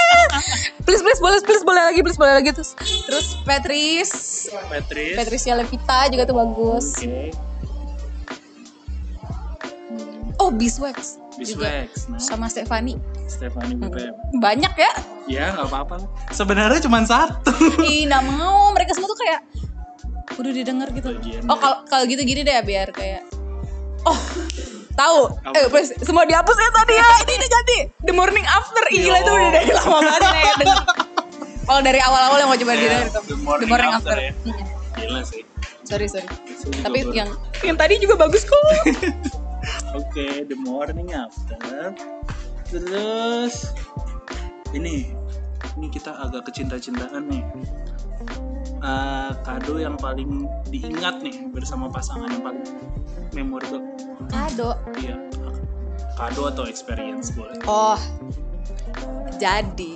please 0.87 1.03
please 1.05 1.21
boleh 1.23 1.39
please 1.47 1.65
boleh 1.65 1.83
lagi 1.93 2.01
please 2.03 2.19
boleh 2.19 2.35
lagi 2.43 2.51
terus 2.51 2.75
terus 3.07 3.27
Petris 3.45 4.11
Patrice. 4.69 5.17
Patricia 5.17 5.53
Levita 5.57 6.09
juga 6.11 6.23
tuh 6.27 6.37
bagus. 6.37 6.87
Oke. 6.99 7.33
Oh 10.43 10.51
Biswax. 10.51 11.23
juga. 11.39 11.87
Biswax. 11.87 12.11
Nah, 12.11 12.19
Sama 12.19 12.47
Stefani. 12.51 12.99
Stefani 13.31 13.79
BBM. 13.79 14.15
Banyak 14.43 14.75
ya. 14.75 14.93
Ya 15.31 15.45
nggak 15.55 15.71
apa-apa. 15.71 16.03
Sebenarnya 16.35 16.83
cuma 16.83 17.01
satu. 17.07 17.55
Ih, 17.87 18.11
nggak 18.11 18.25
mau. 18.35 18.75
Mereka 18.75 18.99
semua 18.99 19.07
tuh 19.07 19.21
kayak 19.23 19.41
udah 20.43 20.53
didengar 20.53 20.89
gitu. 20.91 21.15
Oh, 21.47 21.57
kalau 21.61 21.87
kalau 21.87 22.05
gitu 22.11 22.27
gini 22.27 22.43
deh 22.43 22.59
biar 22.65 22.91
kayak 22.91 23.23
Oh, 24.03 24.19
tahu. 25.03 25.19
Eh, 25.53 25.67
please, 25.69 25.91
semua 26.01 26.23
dihapus 26.23 26.57
ya 26.57 26.71
tadi 26.71 26.95
ya. 26.95 27.07
Ini 27.23 27.35
diganti. 27.37 27.79
The 28.01 28.13
Morning 28.13 28.47
After. 28.47 28.83
Ih, 28.89 29.03
Gila 29.03 29.19
itu 29.19 29.31
udah 29.31 29.51
dari 29.51 29.71
lama 29.71 29.99
banget 29.99 30.21
denger. 30.63 30.79
Kalau 31.63 31.81
dari 31.81 32.01
awal-awal 32.03 32.39
yang 32.39 32.51
mau 32.51 32.59
coba 32.59 32.73
Ya, 32.73 32.79
didengar 32.79 33.07
itu. 33.07 33.21
The 33.25 33.37
Morning 33.39 33.93
After 33.93 34.17
ya. 34.17 34.33
Mm-mm. 34.43 34.67
Gila 34.95 35.21
sih. 35.23 35.43
Sorry, 35.83 36.07
sorry. 36.07 36.27
Juga 36.63 36.87
Tapi 36.87 36.99
yang 37.11 37.29
yang 37.63 37.77
tadi 37.77 37.95
juga 37.99 38.15
bagus 38.17 38.43
kok. 38.43 38.59
Oke, 40.01 40.47
The 40.47 40.57
Morning 40.57 41.11
After. 41.13 41.95
Terus 42.67 43.71
ini 44.73 45.13
ini 45.75 45.87
kita 45.89 46.15
agak 46.17 46.49
kecinta-cintaan 46.49 47.29
nih. 47.29 47.43
Eh, 48.83 49.31
kado 49.47 49.79
yang 49.79 49.95
paling 49.95 50.51
diingat 50.67 51.23
nih 51.23 51.47
bersama 51.55 51.87
pasangan 51.87 52.27
yang 52.27 52.43
paling 52.43 52.67
memorable. 53.31 53.79
Kado. 54.27 54.75
Iya. 54.99 55.23
Kado 56.19 56.51
atau 56.51 56.67
experience 56.67 57.31
boleh. 57.31 57.63
Oh. 57.71 57.99
Jadi 59.39 59.95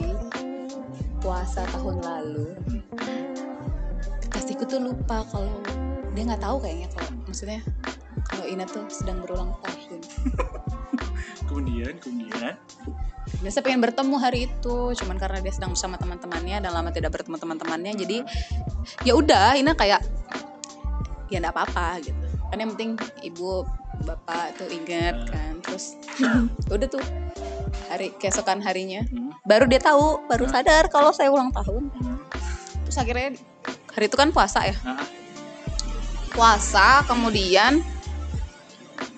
puasa 1.19 1.67
tahun 1.75 1.99
lalu 2.03 2.55
kekasihku 4.31 4.63
tuh 4.71 4.79
lupa 4.79 5.27
kalau 5.35 5.59
dia 6.15 6.23
nggak 6.23 6.43
tahu 6.43 6.63
kayaknya 6.63 6.89
kalau 6.95 7.11
maksudnya 7.27 7.61
kalau 8.31 8.47
Ina 8.47 8.71
tuh 8.71 8.87
sedang 8.87 9.19
berulang 9.27 9.51
tahun. 9.67 9.99
Kemudian, 11.51 11.95
kemudian 12.03 12.59
Biasa 13.43 13.61
pengen 13.61 13.85
bertemu 13.85 14.17
hari 14.17 14.49
itu, 14.49 14.77
cuman 14.97 15.17
karena 15.21 15.39
dia 15.45 15.53
sedang 15.53 15.77
bersama 15.77 16.01
teman-temannya 16.01 16.57
dan 16.65 16.71
lama 16.73 16.91
tidak 16.91 17.13
bertemu 17.13 17.37
teman-temannya, 17.37 17.93
jadi 18.01 18.19
ya 19.05 19.13
udah 19.13 19.57
Ina 19.61 19.77
kayak 19.77 20.01
ya 21.29 21.37
enggak 21.43 21.55
apa-apa 21.55 22.01
gitu. 22.01 22.27
Kan 22.49 22.59
yang 22.63 22.71
penting 22.75 22.91
ibu 23.27 23.67
bapak 24.07 24.57
tuh 24.57 24.69
ingat 24.73 25.29
kan, 25.29 25.61
terus 25.61 25.99
udah 26.75 26.89
tuh 26.89 27.03
hari 27.91 28.13
keesokan 28.19 28.63
harinya 28.63 29.05
hmm, 29.07 29.37
baru 29.47 29.69
dia 29.69 29.81
tahu, 29.81 30.27
baru 30.27 30.47
sadar 30.51 30.89
kalau 30.91 31.13
saya 31.15 31.31
ulang 31.31 31.53
tahun. 31.55 31.91
hmm. 31.93 32.19
terus 32.87 32.97
akhirnya 32.99 33.29
hari 33.93 34.07
itu 34.07 34.17
kan 34.19 34.31
puasa 34.31 34.67
ya 34.67 34.77
puasa 36.31 37.03
kemudian 37.09 37.81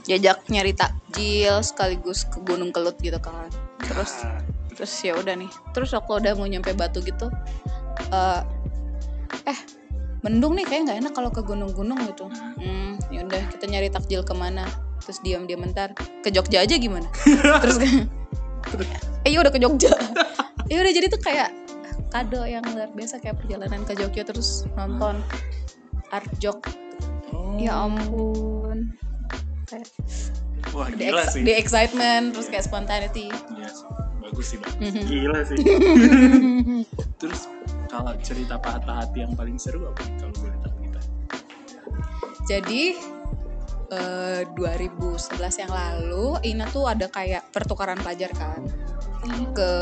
jajak 0.07 0.41
nyari 0.49 0.73
takjil 0.73 1.61
sekaligus 1.61 2.25
ke 2.25 2.41
Gunung 2.47 2.73
Kelut 2.73 2.97
gitu 3.03 3.19
kan 3.21 3.51
terus. 3.99 4.12
Ah, 4.23 4.38
terus 4.78 4.93
ya 5.02 5.12
udah 5.19 5.35
nih. 5.35 5.50
Terus 5.75 5.90
aku 5.90 6.23
udah 6.23 6.38
mau 6.38 6.47
nyampe 6.47 6.71
batu 6.78 7.02
gitu 7.02 7.26
eh 8.14 8.43
eh 9.50 9.59
mendung 10.23 10.55
nih 10.55 10.62
kayak 10.62 10.87
nggak 10.87 10.99
enak 11.02 11.12
kalau 11.19 11.35
ke 11.35 11.43
gunung-gunung 11.43 11.99
gitu. 12.07 12.31
Hmm 12.31 12.95
ya 13.11 13.26
udah 13.26 13.43
kita 13.50 13.67
nyari 13.67 13.90
takjil 13.90 14.23
ke 14.23 14.35
mana. 14.38 14.71
Terus 15.02 15.19
diam-diam 15.26 15.67
bentar. 15.67 15.90
Ke 16.23 16.31
Jogja 16.31 16.62
aja 16.62 16.78
gimana? 16.78 17.11
Terus 17.64 17.78
eh 19.26 19.31
ya 19.35 19.43
udah 19.43 19.50
ke 19.50 19.59
Jogja. 19.59 19.90
Ya 20.69 20.85
udah 20.85 20.93
jadi 20.93 21.09
tuh 21.09 21.25
kayak 21.25 21.49
kado 22.12 22.45
yang 22.45 22.61
luar 22.76 22.93
biasa 22.93 23.25
kayak 23.25 23.40
perjalanan 23.40 23.88
ke 23.88 23.97
Jogja 23.97 24.21
terus 24.21 24.69
nonton 24.76 25.17
art 26.12 26.28
jok 26.45 26.61
oh. 27.33 27.57
ya 27.57 27.88
ampun. 27.88 28.93
Kayak 29.64 29.88
Wah, 30.78 30.88
the, 30.94 31.11
gila 31.11 31.23
ex- 31.26 31.35
sih. 31.35 31.42
the 31.42 31.54
excitement 31.58 32.25
terus 32.30 32.47
kayak 32.47 32.64
spontaneity 32.64 33.26
Iya 33.28 33.68
sih. 33.68 33.87
Bagus 34.23 34.47
sih, 34.52 34.58
Bang. 34.61 34.75
Mhm. 34.78 35.02
Gila 35.08 35.40
sih. 35.42 35.56
Terus 37.20 37.40
kalau 37.88 38.12
cerita 38.20 38.61
patah 38.61 39.02
hati 39.02 39.25
yang 39.25 39.32
paling 39.32 39.56
seru 39.56 39.88
apa 39.88 40.04
kalau 40.20 40.35
boleh 40.37 40.58
tahu 40.61 40.75
kita? 40.85 41.00
Jadi 42.44 42.82
eh, 43.88 44.42
2011 44.52 45.32
yang 45.64 45.73
lalu 45.73 46.26
Ina 46.44 46.68
tuh 46.68 46.92
ada 46.92 47.08
kayak 47.08 47.49
pertukaran 47.50 47.97
pelajar 47.99 48.28
kan 48.37 48.61
ke 49.56 49.73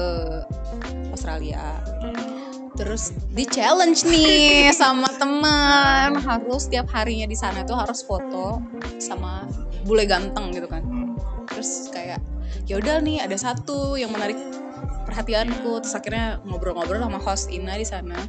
Australia. 1.10 1.82
Terus 2.76 3.16
di 3.32 3.44
challenge 3.48 4.04
nih 4.04 4.68
sama 4.76 5.08
teman. 5.16 6.20
Harus 6.20 6.68
tiap 6.68 6.92
harinya 6.92 7.24
di 7.24 7.36
sana 7.36 7.64
tuh 7.64 7.76
harus 7.76 8.04
foto 8.04 8.60
sama 9.00 9.48
bule 9.88 10.04
ganteng 10.04 10.52
gitu 10.52 10.68
kan. 10.68 10.84
Terus 11.48 11.88
kayak 11.88 12.20
ya 12.68 12.76
udah 12.76 13.00
nih 13.00 13.24
ada 13.24 13.34
satu 13.34 13.96
yang 13.96 14.12
menarik 14.12 14.36
perhatianku. 15.08 15.80
Terus 15.80 15.96
akhirnya 15.96 16.44
ngobrol-ngobrol 16.44 17.00
sama 17.00 17.18
host 17.18 17.48
Ina 17.48 17.80
di 17.80 17.86
sana. 17.88 18.20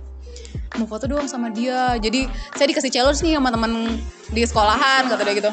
Mau 0.79 0.87
foto 0.87 1.11
doang 1.11 1.27
sama 1.27 1.51
dia. 1.51 1.99
Jadi 1.99 2.31
saya 2.55 2.71
dikasih 2.71 2.91
challenge 2.91 3.19
nih 3.27 3.35
sama 3.35 3.51
teman 3.51 3.99
di 4.31 4.41
sekolahan 4.47 5.11
kata 5.11 5.23
dia 5.27 5.35
gitu. 5.43 5.51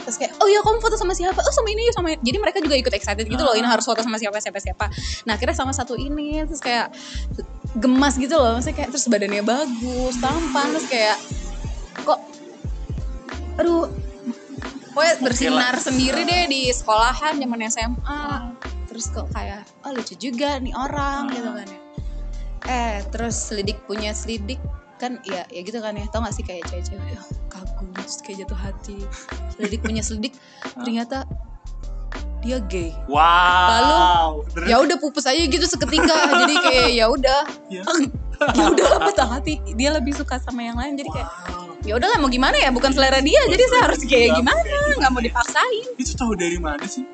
Terus 0.00 0.16
kayak 0.16 0.32
oh 0.38 0.48
iya 0.48 0.62
kamu 0.62 0.78
foto 0.78 0.94
sama 0.94 1.12
siapa? 1.14 1.42
Oh 1.42 1.54
sama 1.54 1.68
ini 1.74 1.90
sama 1.90 2.14
ini." 2.14 2.22
jadi 2.22 2.38
mereka 2.38 2.58
juga 2.62 2.74
ikut 2.78 2.92
excited 2.94 3.26
gitu 3.26 3.42
loh 3.42 3.54
ini 3.54 3.66
harus 3.66 3.84
foto 3.84 4.00
sama 4.02 4.16
siapa 4.16 4.38
siapa 4.38 4.58
siapa. 4.62 4.86
Nah 5.26 5.34
akhirnya 5.34 5.56
sama 5.56 5.74
satu 5.74 5.94
ini 5.98 6.42
terus 6.46 6.62
kayak 6.62 6.94
gemas 7.78 8.18
gitu 8.18 8.34
loh. 8.34 8.58
Maksudnya 8.58 8.76
kayak 8.82 8.90
terus 8.90 9.06
badannya 9.06 9.42
bagus 9.46 10.14
tampan 10.18 10.66
terus 10.74 10.86
kayak 10.90 11.18
kok 12.02 12.20
aduh 13.60 13.92
pokoknya 14.90 15.14
bersinar 15.22 15.74
sendiri 15.78 16.24
deh 16.24 16.48
di 16.48 16.72
sekolahan 16.72 17.36
zaman 17.38 17.60
SMA 17.70 18.22
terus 18.90 19.06
kok 19.14 19.30
kayak 19.30 19.62
oh 19.86 19.94
lucu 19.94 20.18
juga 20.18 20.58
nih 20.58 20.74
orang 20.74 21.30
gitu 21.30 21.50
kan 21.52 21.66
ya. 21.68 21.80
Eh 22.66 22.96
terus 23.14 23.36
selidik 23.38 23.78
punya 23.86 24.10
selidik 24.10 24.58
kan 24.98 25.22
ya 25.24 25.46
ya 25.48 25.60
gitu 25.62 25.78
kan 25.78 25.94
ya. 25.94 26.04
Tau 26.10 26.26
gak 26.26 26.34
sih 26.34 26.44
kayak 26.44 26.66
cewek-cewek 26.68 27.16
ya, 27.16 27.22
kagum 27.48 27.88
terus 27.94 28.18
kayak 28.20 28.44
jatuh 28.44 28.58
hati. 28.58 28.98
Selidik 29.56 29.80
punya 29.80 30.02
selidik 30.02 30.34
ternyata 30.74 31.24
dia 32.40 32.58
gay 32.62 32.90
Wow. 33.06 34.42
Terus? 34.48 34.66
ya 34.66 34.76
udah 34.78 34.96
pupus 34.96 35.24
aja 35.24 35.38
gitu 35.38 35.62
seketika 35.62 36.14
jadi 36.42 36.54
kayak 36.58 36.88
ya 36.92 37.06
udah 37.06 37.40
Ya. 37.68 37.82
ya 38.56 38.64
udah 38.66 38.86
lah 38.88 39.00
patah 39.06 39.28
hati 39.30 39.60
dia 39.74 39.90
lebih 39.90 40.12
suka 40.12 40.36
sama 40.38 40.62
yang 40.62 40.74
lain 40.74 40.96
jadi 40.96 41.10
kayak 41.10 41.28
Wow. 41.28 41.68
ya 41.80 41.92
udahlah 41.96 42.18
mau 42.18 42.28
gimana 42.28 42.56
ya 42.56 42.68
bukan 42.68 42.90
selera 42.90 43.20
dia 43.20 43.40
jadi 43.46 43.62
saya 43.66 43.82
harus 43.86 44.00
kayak 44.02 44.36
gimana 44.36 44.60
nggak 44.96 45.10
mau 45.10 45.20
dipaksain 45.20 45.84
Itu 45.94 46.12
tahu 46.14 46.32
dari 46.34 46.56
mana 46.56 46.84
sih? 46.84 47.04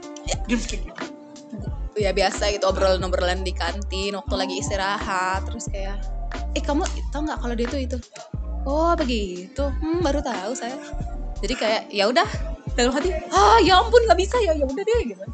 Dia 0.46 0.54
bisa 0.54 0.66
kayak 0.68 0.82
gitu. 0.86 1.68
ya 1.96 2.10
biasa 2.10 2.50
gitu 2.50 2.66
obrolan-obrolan 2.66 3.40
di 3.40 3.50
kantin 3.50 4.12
waktu 4.12 4.34
lagi 4.36 4.54
istirahat 4.56 5.42
terus 5.44 5.64
kayak 5.66 5.96
eh 6.52 6.60
kamu 6.60 6.82
tau 7.08 7.24
nggak 7.24 7.38
kalau 7.38 7.54
dia 7.54 7.66
tuh 7.66 7.80
itu 7.80 7.96
oh 8.62 8.92
begitu 8.92 9.64
hmm, 9.64 10.02
baru 10.02 10.20
tahu 10.20 10.52
saya 10.52 10.76
jadi 11.38 11.54
kayak 11.54 11.82
ya 11.88 12.04
udah 12.06 12.28
dalam 12.76 12.92
hati 12.92 13.08
ah 13.32 13.56
ya 13.58 13.80
ampun 13.80 14.04
nggak 14.04 14.18
bisa 14.20 14.36
ya 14.38 14.52
ya 14.52 14.64
udah 14.64 14.84
deh 14.84 15.00
gitu 15.08 15.24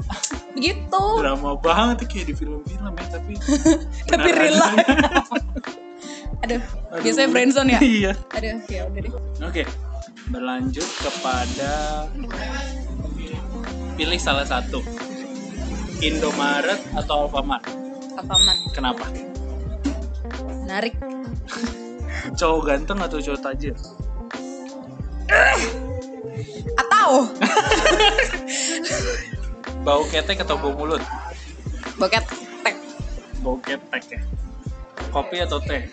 begitu 0.52 1.04
Drama 1.18 1.50
banget 1.58 2.06
kayak 2.06 2.26
di 2.30 2.34
film-film 2.36 2.92
ya, 2.94 3.04
tapi 3.10 3.32
tapi 4.10 4.28
real 4.30 4.56
life 4.56 4.86
aduh 6.42 6.62
Aduh. 6.92 7.02
biasanya 7.02 7.28
friendzone 7.30 7.70
ya 7.74 7.80
Iya. 7.82 8.12
aduh 8.30 8.56
ya 8.66 8.82
udah 8.86 9.00
deh 9.02 9.12
Oke, 9.42 9.62
berlanjut 10.30 10.86
kepada 11.02 12.06
pilih 13.92 14.20
salah 14.22 14.46
satu. 14.46 14.78
Indomaret 15.98 16.78
atau 16.94 17.26
Alfamart? 17.26 17.66
Alfamart 18.14 18.58
Kenapa? 18.70 19.02
menarik 20.62 20.94
Cowok 22.38 22.60
ganteng 22.64 22.98
atau 23.02 23.18
cowok 23.18 23.40
tajir? 23.42 23.74
Atau 27.02 27.18
Bau 29.82 30.06
ketek 30.06 30.46
atau 30.46 30.54
bau 30.54 30.70
mulut? 30.78 31.02
boket 31.98 32.22
tek 32.62 32.78
Bau 33.42 33.58
ketek 33.58 34.02
ya. 34.06 34.20
Kopi 35.10 35.42
atau 35.42 35.58
teh? 35.58 35.90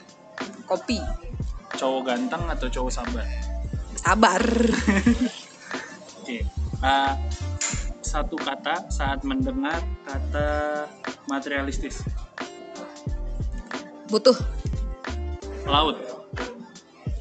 kopi 0.69 1.01
Cowok 1.73 2.01
ganteng 2.05 2.45
atau 2.45 2.69
cowok 2.69 2.91
sabar? 2.93 3.25
sabar 3.97 4.43
Oke. 6.21 6.45
Ah, 6.79 7.17
satu 8.05 8.37
kata 8.37 8.85
saat 8.93 9.25
mendengar 9.25 9.81
kata 10.05 10.85
materialistis. 11.25 12.05
butuh 14.09 14.33
Laut, 15.69 16.01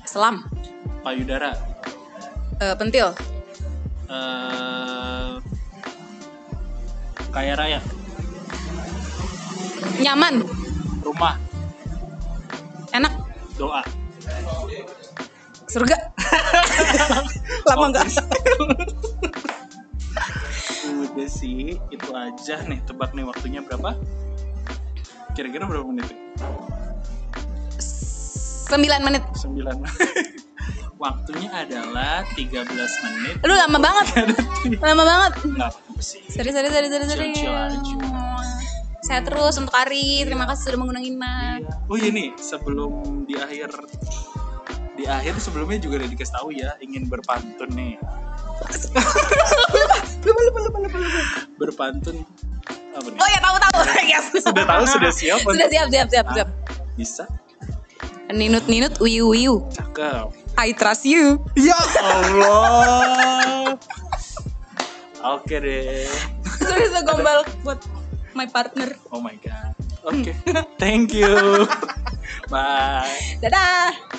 selam 0.08 0.40
payudara, 1.04 1.52
Eh, 2.58 2.74
pentil 2.80 3.12
eh, 4.08 5.30
kaya 7.28 7.52
raya, 7.54 7.80
nyaman 10.00 10.42
rumah, 11.04 11.36
enak 12.92 13.12
doa. 13.60 13.82
surga 15.68 15.96
lama 17.68 17.92
nggak 17.92 18.08
Udah 20.88 21.28
sih, 21.28 21.76
itu 21.92 22.08
aja 22.16 22.64
nih. 22.64 22.80
Tebak 22.88 23.12
nih 23.12 23.28
waktunya 23.28 23.60
berapa? 23.60 23.92
Kira-kira 25.36 25.68
berapa 25.68 25.84
menit? 25.84 26.08
9 28.68 29.00
menit 29.00 29.24
9 29.32 29.56
Waktunya 30.98 31.46
adalah 31.54 32.26
13 32.34 32.66
menit. 33.06 33.38
Aduh 33.46 33.54
lama 33.54 33.78
banget 33.78 34.06
Lama 34.82 35.04
banget 35.06 35.32
Enggak 35.46 35.70
sih. 36.02 36.18
Sorry 36.26 36.50
sorry 36.50 36.68
sorry 36.74 36.90
sorry 36.90 37.06
sorry. 37.06 37.30
Saya 39.06 39.22
terus 39.22 39.54
untuk 39.62 39.70
Ari 39.72 40.26
Terima 40.26 40.44
kasih 40.50 40.74
sudah 40.74 40.78
mengundang 40.82 41.06
Ina 41.06 41.62
Iya. 41.62 41.70
Oh 41.86 41.96
iya 41.96 42.10
nih, 42.10 42.34
sebelum 42.36 43.24
di 43.24 43.38
akhir 43.38 43.70
di 44.98 45.06
akhir 45.06 45.38
sebelumnya 45.38 45.78
juga 45.78 46.02
udah 46.02 46.10
dikasih 46.10 46.34
tahu 46.34 46.48
ya 46.50 46.74
ingin 46.82 47.06
berpantun 47.06 47.70
nih. 47.70 47.94
Lupa 50.26 50.40
lupa 50.42 50.58
lupa 50.66 50.78
lupa 50.82 50.98
lupa 50.98 51.20
Berpantun 51.62 52.16
apa 52.90 53.06
nih? 53.06 53.18
Oh 53.22 53.28
ya 53.30 53.38
tahu 53.38 53.56
tahu 53.62 53.78
Yes. 54.10 54.24
Sudah 54.42 54.64
tahu 54.66 54.82
sudah 54.90 55.12
siap 55.14 55.38
Sudah 55.46 55.68
siap 55.70 55.86
siap 55.94 56.08
siap 56.10 56.26
siap 56.34 56.48
Bisa? 56.98 57.24
Ninut 58.34 58.66
ninut 58.66 58.98
uyu 58.98 59.30
uyu 59.30 59.62
Cakep. 59.70 60.47
I 60.58 60.74
trust 60.74 61.06
you 61.06 61.38
Ya 61.54 61.78
Allah. 62.02 63.78
Oke 65.38 65.56
deh. 65.62 66.06
Terus 66.58 66.94
gombal 67.06 67.46
buat 67.62 67.78
my 68.34 68.46
partner 68.50 68.98
Oh 69.14 69.22
my 69.22 69.38
god. 69.38 69.74
Oke. 70.02 70.34
Thank 70.82 71.14
you. 71.14 71.66
Bye. 72.52 73.38
Dadah 73.38 74.17